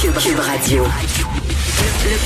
Cube, 0.00 0.38
Radio. 0.38 0.84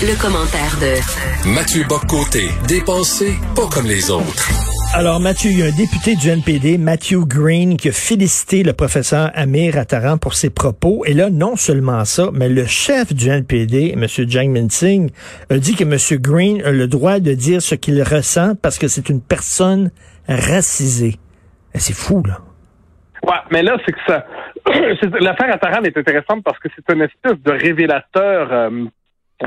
Le, 0.03 0.21
commentaire 0.21 0.77
de 0.79 1.49
Mathieu 1.55 1.85
Boccoté, 1.89 2.51
dépensé 2.69 3.33
pas 3.57 3.67
comme 3.73 3.87
les 3.87 4.11
autres. 4.11 4.51
Alors, 4.95 5.21
Mathieu, 5.21 5.51
il 5.51 5.59
y 5.59 5.63
a 5.63 5.67
un 5.67 5.77
député 5.77 6.15
du 6.15 6.29
NPD, 6.29 6.77
Matthew 6.77 7.25
Green, 7.27 7.79
qui 7.79 7.89
a 7.89 7.93
félicité 7.93 8.63
le 8.63 8.75
professeur 8.75 9.31
Amir 9.35 9.79
Attaran 9.79 10.19
pour 10.19 10.35
ses 10.35 10.51
propos. 10.51 11.05
Et 11.07 11.15
là, 11.15 11.31
non 11.31 11.57
seulement 11.57 12.05
ça, 12.05 12.29
mais 12.35 12.51
le 12.51 12.67
chef 12.67 13.15
du 13.15 13.31
NPD, 13.31 13.95
M. 13.97 14.07
Jang 14.29 14.71
Singh, 14.71 15.11
a 15.49 15.57
dit 15.57 15.75
que 15.75 15.85
M. 15.85 15.97
Green 16.21 16.63
a 16.63 16.73
le 16.73 16.87
droit 16.89 17.21
de 17.21 17.33
dire 17.33 17.63
ce 17.63 17.75
qu'il 17.75 18.03
ressent 18.03 18.55
parce 18.61 18.79
que 18.79 18.87
c'est 18.87 19.09
une 19.09 19.23
personne 19.23 19.91
racisée. 20.29 21.17
C'est 21.75 21.97
fou, 21.97 22.23
là. 22.27 22.41
Ouais, 23.25 23.39
mais 23.51 23.63
là, 23.63 23.79
c'est 23.87 23.93
que 23.93 24.01
ça. 24.07 24.27
L'affaire 25.21 25.53
Attaran 25.53 25.83
est 25.83 25.97
intéressante 25.97 26.43
parce 26.45 26.59
que 26.59 26.69
c'est 26.75 26.95
une 26.95 27.03
espèce 27.03 27.39
de 27.43 27.51
révélateur. 27.51 28.53
Euh, 28.53 28.85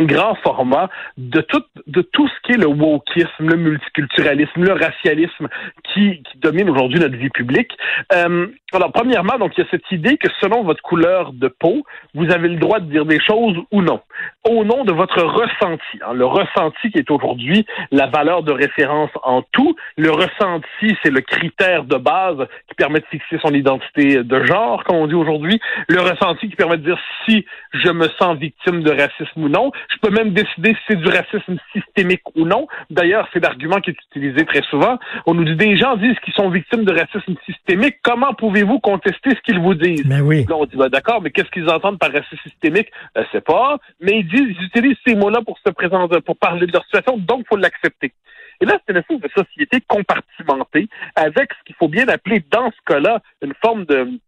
grand 0.01 0.35
format 0.35 0.89
de 1.17 1.41
tout 1.41 1.63
de 1.87 2.01
tout 2.01 2.27
ce 2.27 2.33
qui 2.43 2.53
est 2.53 2.57
le 2.57 2.67
wokisme, 2.67 3.29
le 3.39 3.55
multiculturalisme, 3.55 4.63
le 4.63 4.73
racialisme 4.73 5.47
qui, 5.83 6.21
qui 6.23 6.37
domine 6.39 6.70
aujourd'hui 6.70 6.99
notre 6.99 7.15
vie 7.15 7.29
publique. 7.29 7.71
Euh, 8.13 8.47
alors 8.73 8.91
premièrement, 8.91 9.37
donc 9.37 9.53
il 9.57 9.63
y 9.63 9.67
a 9.67 9.70
cette 9.71 9.89
idée 9.91 10.17
que 10.17 10.27
selon 10.41 10.63
votre 10.63 10.81
couleur 10.81 11.34
de 11.34 11.47
peau, 11.47 11.84
vous 12.13 12.29
avez 12.31 12.49
le 12.49 12.57
droit 12.57 12.79
de 12.79 12.89
dire 12.89 13.05
des 13.05 13.20
choses 13.20 13.57
ou 13.71 13.81
non, 13.81 14.01
au 14.49 14.63
nom 14.63 14.84
de 14.84 14.94
votre 14.94 15.22
ressenti. 15.22 15.99
Hein. 16.02 16.13
Le 16.13 16.26
ressenti 16.26 16.91
qui 16.91 16.99
est 16.99 17.09
aujourd'hui 17.09 17.66
la 17.91 18.08
valeur 18.08 18.44
de 18.44 18.52
référence 18.52 19.09
en 19.23 19.41
tout. 19.52 19.76
Le 19.98 20.12
ressenti, 20.12 20.95
c'est 21.04 21.12
le 21.12 21.21
critère 21.21 21.84
de 21.84 21.98
base 21.98 22.48
qui 22.68 22.76
permet 22.76 22.99
de 22.99 23.05
fixer 23.05 23.40
son 23.41 23.54
identité 23.54 24.23
de 24.23 24.44
genre, 24.45 24.84
comme 24.84 24.98
on 24.98 25.08
dit 25.08 25.16
aujourd'hui. 25.16 25.59
Le 25.88 26.02
ressenti 26.02 26.49
qui 26.49 26.55
permet 26.55 26.77
de 26.77 26.84
dire 26.84 26.99
si 27.26 27.45
je 27.73 27.90
me 27.91 28.08
sens 28.20 28.38
victime 28.38 28.84
de 28.84 28.91
racisme 28.91 29.44
ou 29.44 29.49
non. 29.49 29.71
Je 29.90 29.98
peux 30.02 30.13
même 30.13 30.31
décider 30.31 30.73
si 30.73 30.82
c'est 30.90 30.96
du 30.96 31.07
racisme 31.07 31.57
systémique 31.73 32.24
ou 32.35 32.46
non. 32.46 32.68
D'ailleurs, 32.90 33.27
c'est 33.34 33.41
l'argument 33.41 33.80
qui 33.82 33.91
est 33.91 33.98
utilisé 34.12 34.46
très 34.46 34.62
souvent. 34.63 34.98
On 35.26 35.34
nous 35.34 35.43
dit 35.43 35.55
des 35.55 35.77
gens 35.77 35.96
disent 35.98 36.20
qu'ils 36.24 36.34
sont 36.34 36.49
victimes 36.49 36.85
de 36.85 36.93
racisme 36.93 37.35
systémique. 37.46 37.98
Comment 38.04 38.34
pouvez-vous 38.34 38.80
contester 38.80 39.32
ce 39.32 39.41
qu'ils 39.41 39.59
vous 39.59 39.74
disent? 39.74 40.05
Mais 40.05 40.21
oui. 40.21 40.46
Là, 40.48 40.55
on 40.57 40.65
dit, 40.65 40.76
bah, 40.76 40.90
d'accord, 40.90 41.21
mais 41.21 41.32
qu'est-ce 41.32 41.49
qu'ils 41.49 41.70
entendent 41.70 41.99
par 41.99 42.12
racisme 42.12 42.37
systémique? 42.43 42.90
Euh, 43.18 43.24
sais 43.32 43.41
pas. 43.41 43.77
Mais 43.99 44.20
ils 44.20 44.27
disent, 44.27 44.34
ils 44.39 44.63
utilisent 44.63 44.97
ces 45.05 45.15
mots-là 45.15 45.41
pour 45.45 45.57
se 45.59 45.71
présenter, 45.71 46.21
pour 46.21 46.37
parler 46.37 46.67
de 46.67 46.71
leur 46.73 46.83
situation, 46.85 47.17
donc 47.17 47.41
il 47.41 47.47
faut 47.47 47.57
l'accepter. 47.57 48.13
Et 48.61 48.65
là, 48.65 48.77
c'est 48.85 48.93
une 48.93 48.99
espèce 48.99 49.19
de 49.19 49.29
société 49.35 49.81
compartimentée 49.87 50.87
avec 51.15 51.51
ce 51.53 51.63
qu'il 51.65 51.75
faut 51.75 51.89
bien 51.89 52.07
appeler 52.07 52.43
dans 52.51 52.71
ce 52.71 52.93
cas-là 52.93 53.21
une 53.41 53.53
forme 53.61 53.85
de 53.85 54.19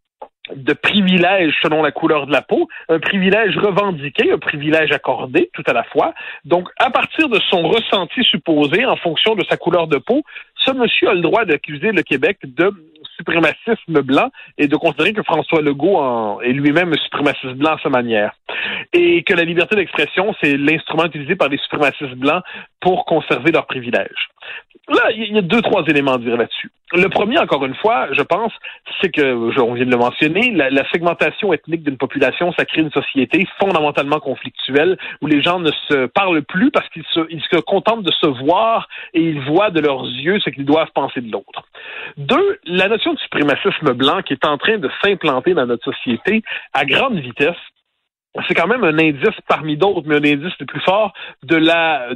de 0.55 0.73
selon 1.61 1.83
la 1.83 1.91
couleur 1.91 2.25
de 2.25 2.31
la 2.31 2.41
peau, 2.41 2.67
un 2.89 2.99
privilège 2.99 3.57
revendiqué, 3.57 4.31
un 4.31 4.37
privilège 4.37 4.91
accordé 4.91 5.49
tout 5.53 5.63
à 5.67 5.73
la 5.73 5.83
fois. 5.83 6.13
Donc, 6.45 6.69
à 6.79 6.89
partir 6.89 7.29
de 7.29 7.39
son 7.49 7.63
ressenti 7.63 8.23
supposé 8.23 8.85
en 8.85 8.95
fonction 8.95 9.35
de 9.35 9.43
sa 9.49 9.57
couleur 9.57 9.87
de 9.87 9.97
peau, 9.97 10.23
ce 10.55 10.71
monsieur 10.71 11.09
a 11.09 11.13
le 11.13 11.21
droit 11.21 11.45
d'accuser 11.45 11.91
le 11.91 12.01
Québec 12.01 12.37
de 12.43 12.71
suprémacisme 13.17 14.01
blanc 14.01 14.29
et 14.57 14.67
de 14.67 14.75
considérer 14.75 15.13
que 15.13 15.23
François 15.23 15.61
Legault 15.61 15.97
en, 15.97 16.39
est 16.41 16.53
lui-même 16.53 16.93
un 16.93 16.97
suprémaciste 16.97 17.55
blanc 17.55 17.75
à 17.75 17.79
sa 17.81 17.89
manière. 17.89 18.33
Et 18.93 19.23
que 19.23 19.33
la 19.33 19.43
liberté 19.43 19.75
d'expression, 19.75 20.33
c'est 20.41 20.55
l'instrument 20.57 21.05
utilisé 21.05 21.35
par 21.35 21.49
les 21.49 21.57
suprémacistes 21.57 22.15
blancs 22.15 22.43
pour 22.79 23.05
conserver 23.05 23.51
leurs 23.51 23.65
privilèges. 23.65 24.29
Là, 24.89 25.11
il 25.11 25.33
y 25.33 25.37
a 25.37 25.41
deux, 25.41 25.61
trois 25.61 25.83
éléments 25.87 26.13
à 26.13 26.17
dire 26.17 26.37
là-dessus. 26.37 26.71
Le 26.93 27.09
premier, 27.09 27.37
encore 27.37 27.65
une 27.65 27.75
fois, 27.75 28.07
je 28.13 28.21
pense, 28.21 28.53
c'est 29.01 29.09
que, 29.09 29.59
on 29.59 29.73
vient 29.73 29.85
de 29.85 29.91
le 29.91 29.97
mentionner, 29.97 30.51
la, 30.51 30.89
segmentation 30.89 31.51
ethnique 31.51 31.83
d'une 31.83 31.97
population, 31.97 32.53
ça 32.53 32.63
crée 32.63 32.79
une 32.79 32.91
société 32.91 33.45
fondamentalement 33.59 34.21
conflictuelle 34.21 34.97
où 35.21 35.27
les 35.27 35.41
gens 35.41 35.59
ne 35.59 35.71
se 35.89 36.05
parlent 36.05 36.43
plus 36.43 36.71
parce 36.71 36.87
qu'ils 36.89 37.03
se, 37.11 37.19
ils 37.29 37.43
se 37.51 37.59
contentent 37.59 38.03
de 38.03 38.11
se 38.13 38.27
voir 38.27 38.87
et 39.13 39.21
ils 39.21 39.41
voient 39.41 39.69
de 39.69 39.81
leurs 39.81 40.05
yeux 40.05 40.39
ce 40.39 40.49
qu'ils 40.49 40.63
doivent 40.63 40.91
penser 40.95 41.19
de 41.19 41.29
l'autre. 41.29 41.67
Deux, 42.15 42.59
la 42.63 42.87
notion 42.87 43.06
de 43.13 43.19
suprémacisme 43.19 43.93
blanc 43.93 44.21
qui 44.21 44.33
est 44.33 44.45
en 44.45 44.57
train 44.57 44.77
de 44.77 44.89
s'implanter 45.03 45.53
dans 45.53 45.65
notre 45.65 45.83
société 45.83 46.43
à 46.73 46.85
grande 46.85 47.19
vitesse 47.19 47.55
c'est 48.47 48.53
quand 48.53 48.67
même 48.67 48.83
un 48.83 48.97
indice 48.99 49.35
parmi 49.47 49.77
d'autres, 49.77 50.03
mais 50.05 50.15
un 50.15 50.33
indice 50.33 50.53
le 50.59 50.65
plus 50.65 50.81
fort 50.81 51.13
de 51.43 51.55
la, 51.55 52.09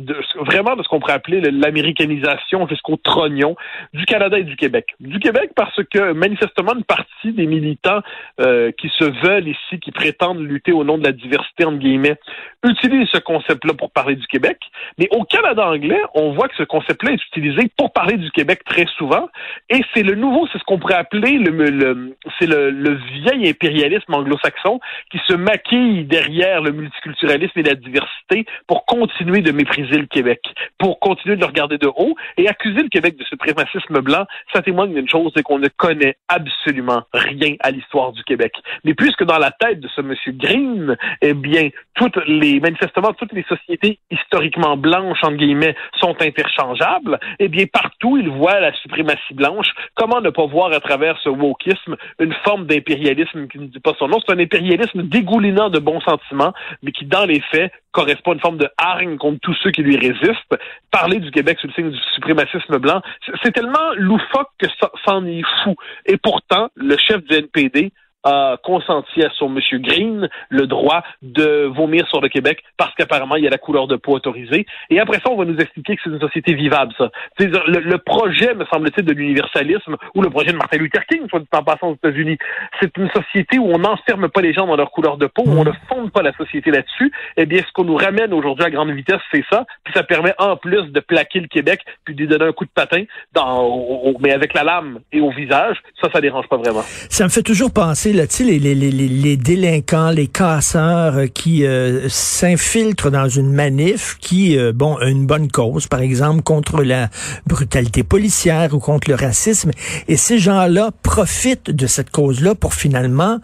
vraiment 0.46 0.76
de 0.76 0.84
ce 0.84 0.88
qu'on 0.88 1.00
pourrait 1.00 1.14
appeler 1.14 1.42
l'américanisation 1.42 2.68
jusqu'au 2.68 2.98
trognon 2.98 3.56
du 3.94 4.06
Canada 4.06 4.38
et 4.38 4.44
du 4.44 4.56
Québec. 4.56 4.88
Du 5.00 5.20
Québec 5.20 5.52
parce 5.56 5.80
que 5.92 6.12
manifestement 6.14 6.74
une 6.76 6.84
partie 6.84 7.34
des 7.34 7.48
militants 7.48 8.02
euh, 8.40 8.72
qui 8.72 8.90
se 8.90 9.06
veulent 9.06 9.48
ici, 9.48 9.80
qui 9.80 9.92
prétendent 9.92 10.42
lutter 10.42 10.72
au 10.72 10.84
nom 10.84 10.98
de 10.98 11.04
la 11.04 11.12
diversité 11.12 11.66
entre 11.66 11.80
guillemets, 11.80 12.18
utilisent 12.64 13.10
ce 13.12 13.20
concept-là 13.20 13.74
pour 13.74 13.92
parler 13.92 14.16
du 14.16 14.28
Québec. 14.28 14.58
Mais 15.00 15.08
au 15.12 15.24
Canada 15.24 15.68
anglais, 15.68 16.02
on 16.14 16.34
voit 16.34 16.48
que 16.48 16.56
ce 16.56 16.64
concept-là 16.64 17.12
est 17.14 17.26
utilisé 17.28 17.72
pour 17.78 17.92
parler 17.94 18.18
du 18.18 18.30
Québec 18.32 18.64
très 18.64 18.86
souvent, 18.98 19.28
et 19.70 19.82
c'est 19.94 20.04
le 20.04 20.16
nouveau, 20.16 20.48
c'est 20.52 20.60
ce 20.60 20.64
qu'on 20.66 20.78
pourrait 20.78 20.96
appeler 20.96 21.38
le, 21.38 21.52
le 21.52 22.16
c'est 22.40 22.46
le, 22.46 22.70
le 22.70 23.00
vieil 23.24 23.50
impérialisme 23.50 24.14
anglo-saxon 24.14 24.80
qui 25.12 25.20
se 25.28 25.34
maquille 25.34 26.06
derrière 26.12 26.62
le 26.62 26.72
multiculturalisme 26.72 27.58
et 27.58 27.64
la 27.64 27.76
diversité 27.76 28.46
pour 28.68 28.86
continuer 28.86 29.42
de 29.42 29.52
mépriser 29.52 29.98
le 29.98 30.06
Québec, 30.06 30.42
pour 30.78 31.00
continuer 31.00 31.38
de 31.38 31.42
le 31.42 31.48
regarder 31.48 31.78
de 31.78 31.88
haut 31.88 32.16
et 32.38 32.48
accuser 32.48 32.84
le 32.84 32.90
Québec 32.90 33.18
de 33.18 33.24
suprémacisme 33.24 34.02
blanc, 34.02 34.26
ça 34.54 34.62
témoigne 34.62 34.94
d'une 34.94 35.10
chose, 35.10 35.32
c'est 35.36 35.42
qu'on 35.42 35.60
ne 35.60 35.70
connaît 35.70 36.18
absolument 36.28 37.04
rien 37.14 37.56
à 37.62 37.72
l'histoire 37.72 38.12
du 38.12 38.24
Québec. 38.24 38.54
Mais 38.84 38.94
puisque 38.94 39.24
dans 39.24 39.38
la 39.38 39.52
tête 39.52 39.80
de 39.80 39.88
ce 39.96 40.02
monsieur 40.02 40.34
Green, 40.34 40.98
eh 41.22 41.34
bien, 41.34 41.70
toutes 41.96 42.18
les, 42.28 42.60
manifestement, 42.60 43.14
toutes 43.14 43.34
les 43.34 43.44
sociétés 43.44 44.00
historiquement 44.10 44.76
blanches, 44.76 45.24
entre 45.24 45.38
guillemets, 45.38 45.76
sont 46.00 46.16
interchangeables, 46.22 47.20
eh 47.40 47.48
bien, 47.48 47.66
partout, 47.72 48.18
il 48.18 48.30
voit 48.30 48.60
la 48.60 48.74
suprématie 48.74 49.34
blanche. 49.34 49.68
Comment 49.96 50.20
ne 50.20 50.30
pas 50.30 50.46
voir 50.46 50.74
à 50.74 50.80
travers 50.82 51.18
ce 51.24 51.30
wokisme 51.30 51.96
une 52.20 52.34
forme 52.44 52.66
d'impérialisme 52.66 53.48
qui 53.48 53.60
ne 53.60 53.68
dit 53.68 53.80
pas 53.80 53.94
son 53.98 54.10
nom? 54.10 54.20
C'est 54.26 54.34
un 54.34 54.40
impérialisme 54.40 55.04
dégoulinant 55.04 55.70
de 55.70 55.80
bons 56.00 56.52
mais 56.81 56.91
qui, 56.91 57.06
dans 57.06 57.25
les 57.25 57.41
faits, 57.52 57.72
correspond 57.91 58.31
à 58.31 58.34
une 58.35 58.40
forme 58.40 58.57
de 58.57 58.69
hargne 58.78 59.18
contre 59.18 59.40
tous 59.41 59.56
ceux 59.62 59.72
qui 59.72 59.81
lui 59.81 59.97
résistent. 59.97 60.57
Parler 60.91 61.19
du 61.19 61.31
Québec 61.31 61.57
sous 61.59 61.68
le 61.68 61.74
signe 61.74 61.91
du 61.91 62.00
suprémacisme 62.16 62.78
blanc, 62.78 63.02
c'est 63.44 63.52
tellement 63.52 63.94
loufoque 63.96 64.50
que 64.57 64.68
ça 64.80 64.90
s'en 65.06 65.25
est 65.25 65.44
fou. 65.63 65.75
Et 66.06 66.18
pourtant, 66.18 66.69
le 66.75 66.97
chef 66.97 67.24
du 67.24 67.35
NPD 67.35 67.91
a 68.24 68.58
consenti 68.64 69.24
à 69.24 69.30
son 69.38 69.50
monsieur 69.50 69.80
Green 69.80 70.30
le 70.50 70.68
droit 70.68 71.04
de 71.22 71.66
vomir 71.66 72.08
sur 72.08 72.22
le 72.22 72.30
Québec 72.30 72.64
parce 72.78 72.94
qu'apparemment 72.96 73.36
il 73.36 73.44
y 73.44 73.48
a 73.48 73.50
la 73.50 73.58
couleur 73.58 73.88
de 73.88 73.96
peau 73.96 74.14
autorisée. 74.14 74.66
Et 74.90 75.00
après 75.00 75.18
ça, 75.18 75.32
on 75.32 75.38
va 75.38 75.46
nous 75.46 75.58
expliquer 75.58 75.96
que 75.96 76.02
c'est 76.04 76.09
une 76.09 76.20
société 76.20 76.54
vivable, 76.54 76.94
ça. 76.98 77.10
Le, 77.40 77.80
le, 77.80 77.98
projet, 77.98 78.54
me 78.54 78.66
semble-t-il, 78.66 79.06
de 79.06 79.14
l'universalisme 79.14 79.96
ou 80.16 80.22
le 80.22 80.30
projet 80.30 80.52
de 80.52 80.58
Martin 80.58 80.78
Luther 80.78 81.06
King, 81.08 81.28
soit 81.30 81.40
dit 81.40 81.48
en 81.52 81.64
passant 81.64 81.90
aux 81.90 81.96
États-Unis, 81.96 82.38
c'est 82.80 82.96
une 82.98 83.10
société 83.10 83.58
où 83.58 83.72
on 83.74 83.80
n'enferme 83.80 84.30
pas 84.30 84.42
les 84.42 84.54
gens 84.54 84.68
dans 84.68 84.76
leur 84.76 84.92
couleur 84.92 85.18
de 85.18 85.28
peau, 85.28 85.44
où 85.46 85.52
on 85.52 85.64
ne 85.64 85.72
fonde 85.88 86.12
pas 86.12 86.22
la 86.22 86.34
société 86.34 86.72
là-dessus. 86.72 87.12
Eh 87.38 87.46
bien, 87.46 87.62
ce 87.62 87.72
qu'on 87.74 87.86
nous 87.86 87.96
ramène 87.96 88.34
aujourd'hui 88.34 88.66
à 88.66 88.70
grande 88.70 88.92
vitesse, 88.92 89.22
c'est 89.31 89.44
ça. 89.50 89.66
Puis 89.84 89.94
ça 89.94 90.04
permet 90.04 90.34
en 90.38 90.58
plus 90.58 90.92
de 90.92 91.00
plaquer 91.00 91.40
le 91.40 91.48
Québec 91.48 91.81
puis 92.06 92.16
de 92.16 92.22
lui 92.22 92.28
donner 92.28 92.46
un 92.46 92.52
coup 92.52 92.66
de 92.66 92.72
patin, 92.74 93.04
dans, 93.34 94.16
mais 94.20 94.31
avec 94.31 94.54
la 94.54 94.64
lame 94.64 95.00
et 95.12 95.22
au 95.22 95.31
visage. 95.31 95.78
Ça, 96.02 96.10
ça 96.14 96.22
dérange 96.22 96.48
pas 96.48 96.58
vraiment. 96.58 96.81
Ça 96.81 97.24
me 97.24 97.30
fait 97.30 97.44
toujours 97.44 97.74
penser 97.74 98.11
les, 98.12 98.60
les, 98.60 98.76
les, 98.76 98.92
les, 98.92 99.38
délinquants, 99.38 100.10
les 100.10 100.28
casseurs 100.28 101.18
euh, 101.18 101.28
qui 101.28 101.66
euh, 101.66 102.08
s'infiltrent 102.10 103.12
dans 103.12 103.28
une 103.28 103.54
manif 103.54 104.18
qui, 104.20 104.58
euh, 104.58 104.72
bon, 104.74 104.96
a 104.96 105.06
une 105.06 105.26
bonne 105.26 105.50
cause, 105.50 105.88
par 105.88 106.02
exemple, 106.02 106.42
contre 106.42 106.84
la 106.84 107.10
brutalité 107.46 108.04
policière 108.04 108.74
ou 108.74 108.80
contre 108.80 109.10
le 109.10 109.16
racisme. 109.16 109.72
Et 110.08 110.18
ces 110.18 110.40
gens-là 110.40 110.92
profitent 111.04 111.72
de 111.72 111.88
cette 111.88 112.10
cause-là 112.10 112.56
pour 112.56 112.74
finalement 112.74 113.40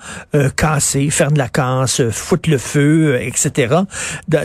casser, 0.55 1.09
faire 1.09 1.31
de 1.31 1.37
la 1.37 1.49
casse, 1.49 2.01
foutre 2.09 2.49
le 2.49 2.57
feu, 2.57 3.19
etc. 3.21 3.75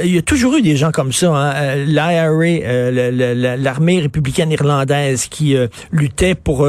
Il 0.05 0.15
y 0.15 0.19
a 0.19 0.23
toujours 0.23 0.57
eu 0.57 0.63
des 0.63 0.77
gens 0.77 0.91
comme 0.91 1.13
ça. 1.13 1.31
Hein? 1.35 1.77
L'IRA, 1.87 2.91
l'armée 3.57 4.01
républicaine 4.01 4.51
irlandaise 4.51 5.27
qui 5.27 5.57
luttait 5.91 6.35
pour 6.35 6.69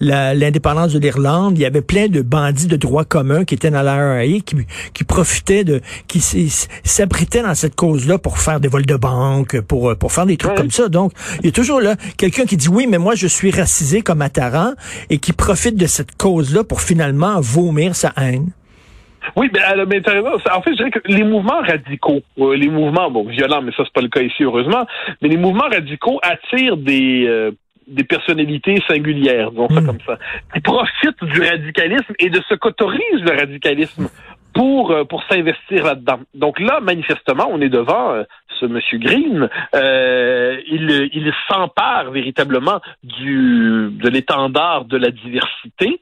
l'indépendance 0.00 0.92
de 0.92 0.98
l'Irlande. 0.98 1.58
Il 1.58 1.62
y 1.62 1.66
avait 1.66 1.82
plein 1.82 2.08
de 2.08 2.22
bandits 2.22 2.66
de 2.66 2.76
droit 2.76 2.91
commun 3.04 3.44
qui 3.44 3.54
étaient 3.54 3.70
dans 3.70 3.82
la 3.82 4.26
qui, 4.26 4.56
qui 4.94 5.04
profitaient 5.04 5.64
de, 5.64 5.80
qui 6.06 6.20
s'abritaient 6.20 7.42
dans 7.42 7.54
cette 7.54 7.74
cause-là 7.74 8.18
pour 8.18 8.38
faire 8.38 8.60
des 8.60 8.68
vols 8.68 8.86
de 8.86 8.96
banque, 8.96 9.60
pour, 9.62 9.96
pour 9.96 10.12
faire 10.12 10.26
des 10.26 10.36
trucs 10.36 10.54
comme 10.54 10.70
ça. 10.70 10.88
Donc, 10.88 11.12
il 11.40 11.46
y 11.46 11.48
a 11.48 11.52
toujours 11.52 11.80
là 11.80 11.96
quelqu'un 12.16 12.44
qui 12.44 12.56
dit 12.56 12.68
oui, 12.68 12.86
mais 12.88 12.98
moi 12.98 13.14
je 13.14 13.26
suis 13.26 13.50
racisé 13.50 14.02
comme 14.02 14.22
Attaran 14.22 14.72
et 15.10 15.18
qui 15.18 15.32
profite 15.32 15.76
de 15.76 15.86
cette 15.86 16.16
cause-là 16.16 16.64
pour 16.64 16.80
finalement 16.80 17.40
vomir 17.40 17.94
sa 17.96 18.12
haine. 18.16 18.52
Oui, 19.36 19.50
mais, 19.52 19.60
mais 19.86 20.02
En 20.08 20.62
fait, 20.62 20.70
je 20.70 20.76
dirais 20.76 20.90
que 20.90 21.00
les 21.06 21.24
mouvements 21.24 21.60
radicaux, 21.60 22.20
euh, 22.38 22.56
les 22.56 22.68
mouvements, 22.68 23.10
bon, 23.10 23.24
violents, 23.24 23.62
mais 23.62 23.72
ça, 23.72 23.84
c'est 23.84 23.92
pas 23.92 24.00
le 24.00 24.08
cas 24.08 24.20
ici, 24.20 24.42
heureusement, 24.42 24.84
mais 25.20 25.28
les 25.28 25.36
mouvements 25.36 25.68
radicaux 25.70 26.18
attirent 26.22 26.76
des, 26.76 27.24
euh, 27.26 27.52
des 27.86 28.04
personnalités 28.04 28.82
singulières, 28.88 29.50
disons 29.50 29.68
ça 29.68 29.80
hmm. 29.80 29.86
comme 29.86 30.00
ça, 30.06 30.18
qui 30.52 30.60
profitent 30.60 31.24
du 31.24 31.42
radicalisme 31.42 32.14
et 32.18 32.30
de 32.30 32.40
ce 32.48 32.54
qu'autorise 32.54 33.20
le 33.20 33.36
radicalisme 33.36 34.08
pour, 34.54 34.94
pour 35.08 35.22
s'investir 35.24 35.84
là-dedans. 35.84 36.20
Donc 36.34 36.60
là, 36.60 36.80
manifestement, 36.80 37.48
on 37.50 37.60
est 37.60 37.70
devant 37.70 38.22
ce 38.60 38.66
monsieur 38.66 38.98
Green. 38.98 39.48
il, 39.74 41.08
il 41.12 41.32
s'empare 41.48 42.10
véritablement 42.10 42.80
du, 43.02 43.88
de 43.92 44.08
l'étendard 44.10 44.84
de 44.84 44.98
la 44.98 45.10
diversité 45.10 46.00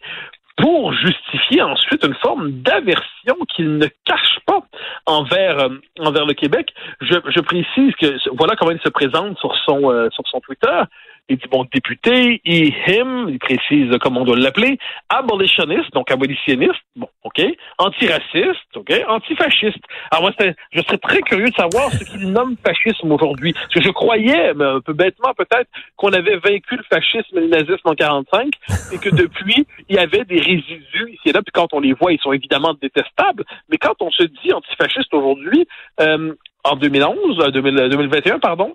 pour 0.60 0.92
justifier 0.92 1.62
ensuite 1.62 2.04
une 2.04 2.14
forme 2.14 2.50
d'aversion 2.62 3.36
qu'il 3.54 3.78
ne 3.78 3.86
cache 4.04 4.38
pas 4.46 4.60
envers 5.06 5.58
euh, 5.58 5.68
envers 5.98 6.26
le 6.26 6.34
Québec. 6.34 6.72
Je, 7.00 7.14
je, 7.26 7.40
précise 7.40 7.94
que 8.00 8.18
voilà 8.36 8.56
comment 8.56 8.72
il 8.72 8.80
se 8.80 8.88
présente 8.88 9.38
sur 9.38 9.54
son 9.64 9.90
euh, 9.90 10.08
sur 10.10 10.26
son 10.28 10.40
Twitter. 10.40 10.82
Il 11.30 11.36
dit, 11.36 11.46
bon, 11.50 11.64
député, 11.72 12.40
him, 12.44 13.28
il 13.28 13.38
précise 13.38 13.90
comment 14.00 14.22
on 14.22 14.24
doit 14.24 14.36
l'appeler, 14.36 14.78
abolitionniste, 15.08 15.92
donc 15.94 16.10
abolitionniste, 16.10 16.82
bon, 16.96 17.08
OK, 17.22 17.40
antiraciste, 17.78 18.76
OK, 18.76 18.92
antifasciste. 19.08 19.82
Alors 20.10 20.22
moi, 20.24 20.32
je 20.72 20.80
serais 20.82 20.98
très 20.98 21.20
curieux 21.22 21.48
de 21.48 21.54
savoir 21.54 21.90
ce 21.92 22.04
qu'il 22.04 22.30
nomme 22.32 22.56
fascisme 22.64 23.10
aujourd'hui. 23.12 23.52
Parce 23.52 23.74
que 23.74 23.82
je 23.82 23.90
croyais, 23.90 24.50
un 24.60 24.80
peu 24.80 24.92
bêtement 24.92 25.32
peut-être, 25.34 25.70
qu'on 25.96 26.12
avait 26.12 26.36
vaincu 26.36 26.76
le 26.76 26.84
fascisme 26.90 27.38
et 27.38 27.42
le 27.42 27.48
nazisme 27.48 27.88
en 27.88 27.94
45, 27.94 28.52
et 28.92 28.98
que 28.98 29.10
depuis, 29.14 29.66
il 29.88 29.96
y 29.96 29.98
avait 29.98 30.24
des 30.24 30.40
résidus 30.40 31.12
ici 31.12 31.30
et 31.30 31.32
là, 31.32 31.42
puis 31.42 31.52
quand 31.52 31.72
on 31.72 31.80
les 31.80 31.92
voit, 31.92 32.12
ils 32.12 32.18
sont 32.18 32.32
évidemment 32.32 32.74
détestables, 32.74 33.44
mais 33.68 33.78
quand 33.78 33.94
on 34.00 34.10
se 34.10 34.24
dit 34.24 34.52
antifasciste 34.52 35.14
aujourd'hui, 35.14 35.66
euh, 36.00 36.34
en 36.64 36.74
2011, 36.74 37.52
2021, 37.52 38.34
euh, 38.34 38.38
pardon, 38.38 38.74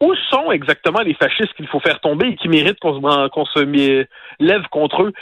où 0.00 0.14
sont 0.30 0.50
exactement 0.50 1.00
les 1.00 1.14
fascistes 1.14 1.52
qu'il 1.54 1.66
faut 1.68 1.80
faire 1.80 2.00
tomber 2.00 2.28
et 2.28 2.36
qui 2.36 2.48
méritent 2.48 2.80
qu'on 2.80 3.44
se, 3.44 4.06
lève 4.40 4.62
contre 4.70 5.02
eux? 5.02 5.12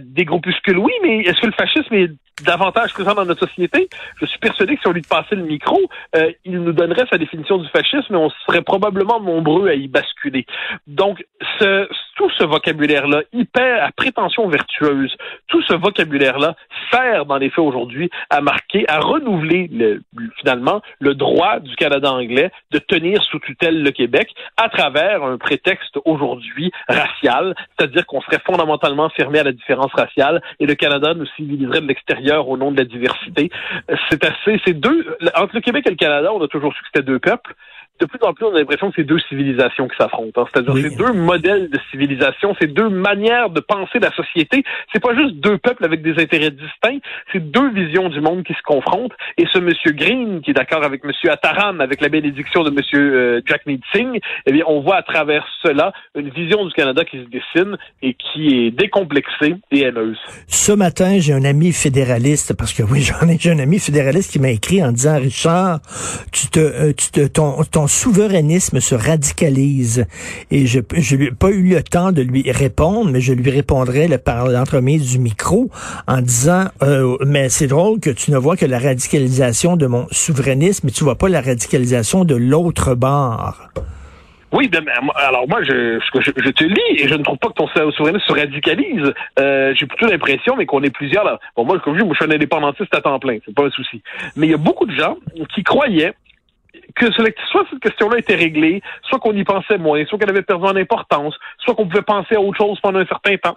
Des 0.00 0.24
groupuscules, 0.24 0.78
oui, 0.78 0.92
mais 1.02 1.20
est-ce 1.20 1.40
que 1.40 1.46
le 1.46 1.52
fascisme 1.52 1.94
est 1.94 2.10
davantage 2.42 2.92
présent 2.92 3.14
dans 3.14 3.24
notre 3.24 3.46
société? 3.46 3.88
Je 4.20 4.26
suis 4.26 4.38
persuadé 4.38 4.74
que 4.74 4.82
si 4.82 4.88
on 4.88 4.92
lui 4.92 5.02
passait 5.02 5.36
le 5.36 5.44
micro, 5.44 5.80
euh, 6.16 6.32
il 6.44 6.60
nous 6.60 6.72
donnerait 6.72 7.06
sa 7.10 7.18
définition 7.18 7.58
du 7.58 7.68
fascisme 7.68 8.14
et 8.14 8.16
on 8.16 8.30
serait 8.46 8.62
probablement 8.62 9.20
nombreux 9.20 9.68
à 9.68 9.74
y 9.74 9.88
basculer. 9.88 10.46
Donc, 10.86 11.24
ce, 11.58 11.88
tout 12.16 12.30
ce 12.38 12.44
vocabulaire-là, 12.44 13.22
hyper 13.32 13.84
à 13.84 13.92
prétention 13.92 14.48
vertueuse, 14.48 15.14
tout 15.48 15.62
ce 15.62 15.74
vocabulaire-là 15.74 16.56
sert 16.90 17.26
dans 17.26 17.36
les 17.36 17.50
faits 17.50 17.64
aujourd'hui 17.64 18.10
à 18.30 18.40
marquer, 18.40 18.84
à 18.88 18.98
renouveler 18.98 19.68
le, 19.72 20.02
finalement 20.40 20.80
le 20.98 21.14
droit 21.14 21.60
du 21.60 21.74
Canada 21.76 22.12
anglais 22.12 22.50
de 22.70 22.78
tenir 22.78 23.22
sous 23.24 23.38
tutelle 23.38 23.82
le 23.82 23.90
Québec 23.90 24.28
à 24.56 24.68
travers 24.68 25.22
un 25.22 25.38
prétexte 25.38 25.98
aujourd'hui 26.04 26.72
racial, 26.88 27.54
c'est-à-dire 27.78 28.06
qu'on 28.06 28.20
serait 28.22 28.40
fondamentalement 28.44 29.08
fermé 29.10 29.38
à 29.38 29.44
la 29.44 29.52
différence 29.52 29.92
raciale 29.92 30.42
et 30.60 30.66
le 30.66 30.74
Canada 30.74 31.14
nous 31.14 31.26
civiliserait 31.36 31.80
de 31.80 31.86
l'extérieur 31.86 32.23
au 32.32 32.56
nom 32.56 32.72
de 32.72 32.78
la 32.78 32.84
diversité. 32.84 33.50
C'est 34.10 34.24
assez, 34.24 34.60
c'est 34.64 34.74
deux, 34.74 35.16
entre 35.34 35.54
le 35.54 35.60
Québec 35.60 35.86
et 35.86 35.90
le 35.90 35.96
Canada, 35.96 36.32
on 36.32 36.42
a 36.42 36.48
toujours 36.48 36.72
su 36.74 36.80
que 36.82 36.88
c'était 36.92 37.06
deux 37.06 37.18
peuples 37.18 37.54
de 38.00 38.06
plus 38.06 38.18
en 38.22 38.34
plus, 38.34 38.44
on 38.44 38.54
a 38.54 38.58
l'impression 38.58 38.88
que 38.88 38.96
c'est 38.96 39.04
deux 39.04 39.20
civilisations 39.28 39.86
qui 39.86 39.96
s'affrontent. 39.96 40.42
Hein. 40.42 40.46
C'est-à-dire, 40.52 40.74
c'est 40.76 40.96
deux 40.96 41.12
modèles 41.12 41.70
de 41.70 41.78
civilisation, 41.92 42.54
c'est 42.60 42.72
deux 42.72 42.88
manières 42.88 43.50
de 43.50 43.60
penser 43.60 44.00
la 44.00 44.10
société. 44.12 44.64
C'est 44.92 45.00
pas 45.00 45.14
juste 45.14 45.36
deux 45.36 45.58
peuples 45.58 45.84
avec 45.84 46.02
des 46.02 46.20
intérêts 46.20 46.50
distincts, 46.50 46.98
c'est 47.32 47.50
deux 47.50 47.70
visions 47.72 48.08
du 48.08 48.20
monde 48.20 48.42
qui 48.42 48.52
se 48.52 48.62
confrontent. 48.64 49.12
Et 49.38 49.44
ce 49.52 49.58
monsieur 49.60 49.92
Green, 49.92 50.40
qui 50.42 50.50
est 50.50 50.54
d'accord 50.54 50.84
avec 50.84 51.04
monsieur 51.04 51.30
Attaram, 51.30 51.80
avec 51.80 52.00
la 52.00 52.08
bénédiction 52.08 52.64
de 52.64 52.70
monsieur 52.70 53.14
euh, 53.14 53.40
Jack 53.46 53.62
Singh, 53.92 54.20
eh 54.46 54.52
bien, 54.52 54.64
on 54.66 54.80
voit 54.80 54.96
à 54.96 55.02
travers 55.02 55.46
cela 55.62 55.92
une 56.16 56.30
vision 56.30 56.64
du 56.64 56.72
Canada 56.72 57.04
qui 57.04 57.18
se 57.18 57.28
dessine 57.28 57.76
et 58.02 58.14
qui 58.14 58.48
est 58.48 58.70
décomplexée 58.72 59.54
et 59.70 59.82
haineuse. 59.82 60.18
Ce 60.48 60.72
matin, 60.72 61.18
j'ai 61.20 61.32
un 61.32 61.44
ami 61.44 61.72
fédéraliste, 61.72 62.56
parce 62.56 62.72
que 62.72 62.82
oui, 62.82 63.00
j'en 63.02 63.28
ai, 63.28 63.38
j'ai 63.38 63.52
un 63.52 63.58
ami 63.60 63.78
fédéraliste 63.78 64.32
qui 64.32 64.40
m'a 64.40 64.50
écrit 64.50 64.82
en 64.84 64.90
disant, 64.90 65.16
Richard, 65.16 65.78
tu 66.32 66.48
te, 66.48 66.58
euh, 66.58 66.92
tu 66.92 67.10
te, 67.12 67.28
ton, 67.28 67.62
ton 67.70 67.83
souverainisme 67.86 68.80
se 68.80 68.94
radicalise. 68.94 70.06
Et 70.50 70.66
je 70.66 71.16
n'ai 71.16 71.30
pas 71.30 71.50
eu 71.50 71.62
le 71.62 71.82
temps 71.82 72.12
de 72.12 72.22
lui 72.22 72.50
répondre, 72.50 73.10
mais 73.10 73.20
je 73.20 73.32
lui 73.32 73.50
répondrai 73.50 74.08
par 74.18 74.48
l'entremise 74.48 75.10
du 75.10 75.18
micro 75.18 75.70
en 76.06 76.20
disant, 76.20 76.64
euh, 76.82 77.16
mais 77.26 77.48
c'est 77.48 77.66
drôle 77.66 78.00
que 78.00 78.10
tu 78.10 78.30
ne 78.30 78.36
vois 78.36 78.56
que 78.56 78.66
la 78.66 78.78
radicalisation 78.78 79.76
de 79.76 79.86
mon 79.86 80.06
souverainisme, 80.10 80.86
mais 80.86 80.92
tu 80.92 81.04
vois 81.04 81.16
pas 81.16 81.28
la 81.28 81.40
radicalisation 81.40 82.24
de 82.24 82.34
l'autre 82.34 82.94
bord. 82.94 83.70
Oui, 84.54 84.68
ben, 84.68 84.84
ben 84.84 84.92
alors 85.16 85.48
moi, 85.48 85.64
je, 85.64 85.98
je, 86.14 86.50
te 86.50 86.62
lis 86.62 87.02
et 87.02 87.08
je 87.08 87.14
ne 87.14 87.24
trouve 87.24 87.38
pas 87.38 87.48
que 87.48 87.54
ton 87.54 87.66
souverainisme 87.66 88.24
se 88.24 88.32
radicalise. 88.32 89.12
Euh, 89.40 89.74
J'ai 89.74 89.86
plutôt 89.86 90.06
l'impression, 90.06 90.54
mais 90.56 90.64
qu'on 90.64 90.82
est 90.84 90.94
plusieurs. 90.94 91.40
Bon, 91.56 91.64
moi, 91.64 91.80
comme 91.80 91.98
je 91.98 92.02
dis, 92.02 92.08
je 92.08 92.14
suis 92.14 92.24
un 92.24 92.34
indépendantiste 92.34 92.94
à 92.94 93.00
temps 93.00 93.18
plein, 93.18 93.38
c'est 93.44 93.54
pas 93.54 93.64
un 93.64 93.70
souci. 93.70 94.00
Mais 94.36 94.46
il 94.46 94.50
y 94.50 94.54
a 94.54 94.58
beaucoup 94.58 94.86
de 94.86 94.94
gens 94.94 95.16
qui 95.52 95.64
croyaient 95.64 96.14
que 96.94 97.10
soit 97.12 97.64
cette 97.70 97.80
question-là 97.80 98.18
était 98.18 98.34
réglée, 98.34 98.82
soit 99.02 99.18
qu'on 99.18 99.32
y 99.32 99.44
pensait 99.44 99.78
moins, 99.78 100.04
soit 100.06 100.18
qu'elle 100.18 100.30
avait 100.30 100.42
perdu 100.42 100.64
en 100.64 100.76
importance, 100.76 101.34
soit 101.58 101.74
qu'on 101.74 101.86
pouvait 101.86 102.02
penser 102.02 102.36
à 102.36 102.40
autre 102.40 102.58
chose 102.58 102.78
pendant 102.80 103.00
un 103.00 103.06
certain 103.06 103.36
temps. 103.36 103.56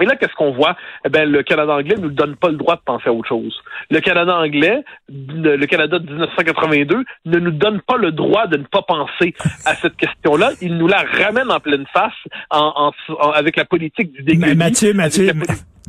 Et 0.00 0.04
là, 0.04 0.16
qu'est-ce 0.16 0.34
qu'on 0.34 0.52
voit? 0.52 0.76
Eh 1.04 1.08
ben, 1.08 1.30
le 1.30 1.42
Canada 1.42 1.74
anglais 1.74 1.96
ne 1.96 2.02
nous 2.02 2.10
donne 2.10 2.36
pas 2.36 2.48
le 2.48 2.56
droit 2.56 2.76
de 2.76 2.82
penser 2.84 3.08
à 3.08 3.12
autre 3.12 3.28
chose. 3.28 3.58
Le 3.90 4.00
Canada 4.00 4.36
anglais, 4.36 4.84
le 5.08 5.64
Canada 5.66 5.98
de 5.98 6.06
1982, 6.06 7.04
ne 7.24 7.38
nous 7.38 7.50
donne 7.50 7.80
pas 7.80 7.96
le 7.96 8.12
droit 8.12 8.46
de 8.46 8.58
ne 8.58 8.64
pas 8.64 8.82
penser 8.82 9.34
à 9.64 9.74
cette 9.74 9.96
question-là. 9.96 10.50
Il 10.60 10.76
nous 10.76 10.86
la 10.86 11.02
ramène 11.02 11.50
en 11.50 11.60
pleine 11.60 11.86
face 11.92 12.12
en, 12.50 12.92
avec 13.34 13.56
la 13.56 13.64
politique 13.64 14.12
du 14.12 14.22
dégueulis. 14.22 14.54
Mathieu, 14.54 14.92
Mathieu, 14.92 15.32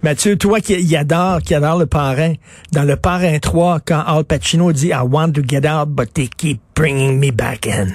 Mathieu, 0.03 0.37
toi 0.37 0.59
qui, 0.59 0.95
adore, 0.95 1.41
qui 1.41 1.55
adore 1.55 1.79
le 1.79 1.87
parrain, 1.87 2.33
dans 2.71 2.83
le 2.83 2.95
parrain 2.95 3.39
3, 3.39 3.79
quand 3.85 4.03
Al 4.05 4.25
Pacino 4.25 4.71
dit 4.71 4.89
I 4.89 5.01
want 5.01 5.31
to 5.31 5.41
get 5.41 5.65
out, 5.65 5.89
but 5.89 6.13
they 6.13 6.27
keep 6.27 6.59
bringing 6.75 7.19
me 7.19 7.31
back 7.31 7.65
in. 7.65 7.87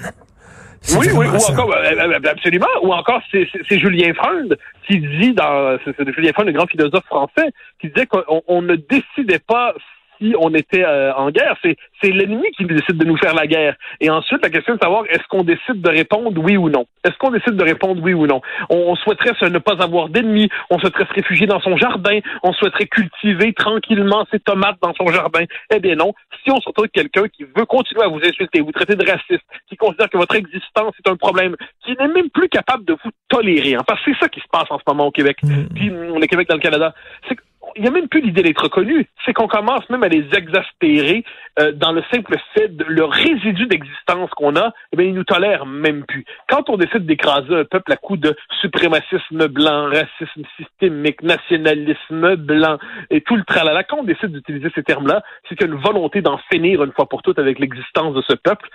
Oui, 0.98 1.06
oui, 1.14 1.26
ou 1.26 1.52
encore, 1.52 1.72
euh, 1.72 1.92
euh, 1.92 2.12
euh, 2.12 2.28
absolument, 2.28 2.66
ou 2.82 2.92
encore 2.92 3.20
c'est 3.30 3.46
Julien 3.78 4.12
Freund 4.14 4.58
qui 4.86 4.98
dit 4.98 5.32
dans, 5.32 5.78
c'est 5.84 6.12
Julien 6.12 6.32
Freund, 6.32 6.48
le 6.48 6.54
grand 6.54 6.66
philosophe 6.66 7.04
français, 7.04 7.52
qui 7.80 7.88
disait 7.88 8.06
qu'on 8.06 8.62
ne 8.62 8.74
décidait 8.74 9.38
pas 9.38 9.74
si 10.18 10.34
on 10.38 10.52
était 10.54 10.84
euh, 10.84 11.14
en 11.14 11.30
guerre. 11.30 11.56
C'est, 11.62 11.76
c'est 12.00 12.10
l'ennemi 12.10 12.48
qui 12.56 12.64
décide 12.64 12.96
de 12.96 13.04
nous 13.04 13.16
faire 13.16 13.34
la 13.34 13.46
guerre. 13.46 13.76
Et 14.00 14.10
ensuite, 14.10 14.42
la 14.42 14.50
question 14.50 14.74
est 14.74 14.76
de 14.76 14.82
savoir 14.82 15.04
est-ce 15.08 15.26
qu'on 15.28 15.42
décide 15.42 15.80
de 15.80 15.90
répondre 15.90 16.40
oui 16.42 16.56
ou 16.56 16.68
non? 16.68 16.86
Est-ce 17.04 17.16
qu'on 17.18 17.30
décide 17.30 17.56
de 17.56 17.64
répondre 17.64 18.02
oui 18.02 18.14
ou 18.14 18.26
non? 18.26 18.40
On, 18.70 18.94
souhaiterait 18.96 19.32
ne 19.50 19.58
pas 19.58 19.82
avoir 19.82 20.08
d'ennemis, 20.08 20.48
on 20.70 20.78
souhaiterait 20.78 21.06
se 21.06 21.12
réfugier 21.14 21.46
dans 21.46 21.60
son 21.60 21.76
jardin, 21.76 22.18
on 22.42 22.52
souhaiterait 22.52 22.86
cultiver 22.86 23.52
tranquillement 23.52 24.26
ses 24.30 24.38
tomates 24.38 24.76
dans 24.82 24.94
son 24.94 25.08
jardin. 25.08 25.44
Eh 25.74 25.80
bien 25.80 25.96
non. 25.96 26.12
Si 26.44 26.50
on 26.50 26.60
se 26.60 26.68
retrouve 26.68 26.84
avec 26.84 26.92
quelqu'un 26.92 27.28
qui 27.28 27.44
veut 27.44 27.66
continuer 27.66 28.04
à 28.04 28.08
vous 28.08 28.20
insulter, 28.24 28.60
vous 28.60 28.72
traiter 28.72 28.96
de 28.96 29.04
raciste, 29.04 29.44
qui 29.68 29.76
considère 29.76 30.08
que 30.08 30.18
votre 30.18 30.34
existence 30.34 30.94
est 31.04 31.08
un 31.08 31.16
problème, 31.16 31.56
qui 31.84 31.96
n'est 31.96 32.08
même 32.08 32.30
plus 32.30 32.48
capable 32.48 32.84
de 32.84 32.96
vous 33.04 33.10
tolérer, 33.28 33.74
hein, 33.74 33.82
parce 33.86 34.02
que 34.04 34.12
c'est 34.12 34.20
ça 34.20 34.28
qui 34.28 34.40
se 34.40 34.48
passe 34.50 34.70
en 34.70 34.78
ce 34.78 34.84
moment 34.86 35.06
au 35.06 35.10
Québec, 35.10 35.38
mmh. 35.42 35.64
puis 35.74 35.90
le 35.90 36.26
Québec 36.26 36.48
dans 36.48 36.56
le 36.56 36.60
Canada, 36.60 36.94
c'est 37.28 37.36
il 37.76 37.82
n'y 37.82 37.88
a 37.88 37.90
même 37.90 38.08
plus 38.08 38.20
l'idée 38.20 38.42
d'être 38.42 38.62
reconnu. 38.62 39.06
C'est 39.24 39.32
qu'on 39.32 39.48
commence 39.48 39.88
même 39.90 40.02
à 40.02 40.08
les 40.08 40.24
exaspérer 40.34 41.24
euh, 41.58 41.72
dans 41.72 41.92
le 41.92 42.02
simple 42.12 42.36
fait 42.54 42.68
de 42.68 42.84
le 42.84 43.04
résidu 43.04 43.66
d'existence 43.66 44.30
qu'on 44.30 44.56
a, 44.56 44.72
eh 44.92 44.96
bien, 44.96 45.06
ils 45.06 45.14
nous 45.14 45.24
tolèrent 45.24 45.66
même 45.66 46.04
plus. 46.04 46.24
Quand 46.48 46.68
on 46.70 46.76
décide 46.76 47.06
d'écraser 47.06 47.54
un 47.54 47.64
peuple 47.64 47.92
à 47.92 47.96
coup 47.96 48.16
de 48.16 48.36
suprémacisme 48.60 49.48
blanc, 49.48 49.88
racisme 49.88 50.42
systémique, 50.56 51.22
nationalisme 51.22 52.36
blanc 52.36 52.78
et 53.10 53.20
tout 53.20 53.36
le 53.36 53.44
tralala, 53.44 53.84
quand 53.84 53.98
on 54.00 54.04
décide 54.04 54.32
d'utiliser 54.32 54.68
ces 54.74 54.82
termes-là, 54.82 55.22
c'est 55.48 55.56
qu'il 55.56 55.66
y 55.66 55.70
a 55.70 55.72
une 55.74 55.80
volonté 55.80 56.22
d'en 56.22 56.38
finir 56.50 56.82
une 56.82 56.92
fois 56.92 57.08
pour 57.08 57.22
toutes 57.22 57.38
avec 57.38 57.58
l'existence 57.58 58.14
de 58.14 58.22
ce 58.22 58.34
peuple. 58.34 58.68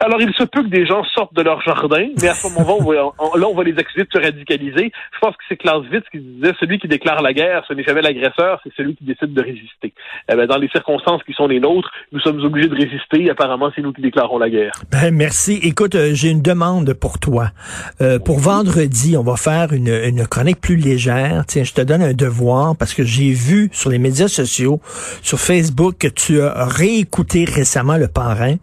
Alors, 0.00 0.20
il 0.20 0.32
se 0.34 0.44
peut 0.44 0.62
que 0.62 0.68
des 0.68 0.86
gens 0.86 1.04
sortent 1.04 1.34
de 1.34 1.42
leur 1.42 1.60
jardin, 1.62 2.08
mais 2.20 2.28
à 2.28 2.34
ce 2.34 2.48
moment-là, 2.58 3.10
on 3.18 3.54
va, 3.54 3.62
les 3.62 3.78
accuser 3.78 4.04
de 4.04 4.12
se 4.12 4.18
radicaliser. 4.18 4.92
Je 5.12 5.18
pense 5.20 5.36
que 5.36 5.42
c'est 5.48 5.56
Clausewitz 5.56 6.04
qui 6.10 6.18
disait, 6.18 6.52
celui 6.60 6.78
qui 6.78 6.88
déclare 6.88 7.22
la 7.22 7.32
guerre, 7.32 7.64
ce 7.68 7.74
n'est 7.74 7.84
jamais 7.84 8.02
l'agresseur 8.02 8.31
c'est 8.36 8.72
celui 8.76 8.94
qui 8.94 9.04
décide 9.04 9.32
de 9.32 9.42
résister. 9.42 9.92
Eh 10.30 10.34
ben, 10.34 10.46
dans 10.46 10.58
les 10.58 10.68
circonstances 10.68 11.22
qui 11.24 11.32
sont 11.32 11.46
les 11.46 11.60
nôtres, 11.60 11.90
nous 12.12 12.20
sommes 12.20 12.40
obligés 12.40 12.68
de 12.68 12.74
résister. 12.74 13.30
Apparemment, 13.30 13.70
c'est 13.74 13.82
nous 13.82 13.92
qui 13.92 14.02
déclarons 14.02 14.38
la 14.38 14.50
guerre. 14.50 14.72
Ben, 14.90 15.14
merci. 15.14 15.58
Écoute, 15.62 15.94
euh, 15.94 16.10
j'ai 16.12 16.30
une 16.30 16.42
demande 16.42 16.94
pour 16.94 17.18
toi. 17.18 17.50
Euh, 18.00 18.18
pour 18.18 18.38
vendredi, 18.38 19.16
on 19.16 19.22
va 19.22 19.36
faire 19.36 19.72
une, 19.72 19.88
une 19.88 20.26
chronique 20.26 20.60
plus 20.60 20.76
légère. 20.76 21.44
Tiens, 21.46 21.64
je 21.64 21.72
te 21.72 21.80
donne 21.80 22.02
un 22.02 22.14
devoir 22.14 22.76
parce 22.76 22.94
que 22.94 23.04
j'ai 23.04 23.32
vu 23.32 23.70
sur 23.72 23.90
les 23.90 23.98
médias 23.98 24.28
sociaux, 24.28 24.80
sur 25.22 25.38
Facebook, 25.38 25.96
que 25.98 26.08
tu 26.08 26.40
as 26.40 26.64
réécouté 26.66 27.44
récemment 27.44 27.96
Le 27.96 28.08
Parrain 28.08 28.56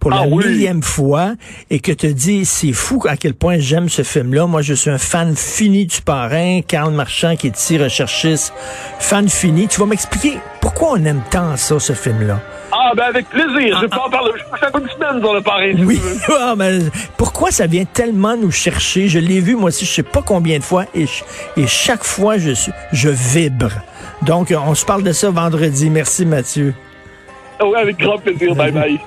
pour 0.00 0.10
la 0.10 0.22
ah 0.22 0.26
millième 0.26 0.82
fois 0.82 1.34
et 1.70 1.80
que 1.80 1.92
tu 1.92 2.12
dis, 2.14 2.44
c'est 2.44 2.72
fou 2.72 3.02
à 3.08 3.16
quel 3.16 3.34
point 3.34 3.58
j'aime 3.58 3.88
ce 3.88 4.02
film-là. 4.02 4.46
Moi, 4.46 4.62
je 4.62 4.74
suis 4.74 4.90
un 4.90 4.98
fan 4.98 5.34
fini 5.36 5.86
du 5.86 6.02
Parrain. 6.02 6.60
Karl 6.66 6.92
Marchand, 6.92 7.36
qui 7.36 7.48
est 7.48 7.58
ici 7.58 7.78
recherchiste, 7.78 8.52
fan 9.14 9.28
fini. 9.28 9.68
Tu 9.68 9.78
vas 9.78 9.86
m'expliquer 9.86 10.40
pourquoi 10.60 10.94
on 10.94 11.04
aime 11.04 11.22
tant 11.30 11.56
ça, 11.56 11.78
ce 11.78 11.92
film-là? 11.92 12.40
Ah, 12.72 12.90
ben 12.96 13.04
avec 13.04 13.28
plaisir. 13.28 13.78
Je 13.80 13.86
peux 13.86 13.96
en 13.96 14.10
parler. 14.10 14.32
Je 14.36 14.42
peux 14.50 14.56
faire 14.56 14.76
une 14.76 14.88
semaine 14.88 15.20
dans 15.20 15.32
le 15.32 15.40
Paris. 15.40 15.76
oui. 15.78 16.00
Ah, 16.40 16.54
ben, 16.56 16.90
pourquoi 17.16 17.52
ça 17.52 17.68
vient 17.68 17.84
tellement 17.84 18.36
nous 18.36 18.50
chercher? 18.50 19.06
Je 19.06 19.20
l'ai 19.20 19.38
vu, 19.38 19.54
moi 19.54 19.68
aussi, 19.68 19.84
je 19.84 19.92
sais 19.92 20.02
pas 20.02 20.20
combien 20.20 20.58
de 20.58 20.64
fois, 20.64 20.86
et, 20.96 21.06
et 21.56 21.66
chaque 21.68 22.02
fois, 22.02 22.38
je, 22.38 22.50
je 22.92 23.08
vibre. 23.08 23.70
Donc, 24.22 24.52
on 24.52 24.74
se 24.74 24.84
parle 24.84 25.04
de 25.04 25.12
ça 25.12 25.30
vendredi. 25.30 25.90
Merci, 25.90 26.26
Mathieu. 26.26 26.74
Oui, 27.62 27.76
avec 27.76 27.96
grand 27.98 28.18
plaisir. 28.18 28.52
Bye 28.56 28.72
bye. 28.72 29.00